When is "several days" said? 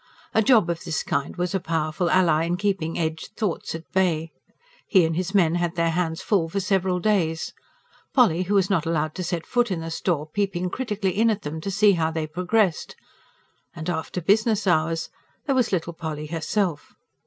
6.59-7.53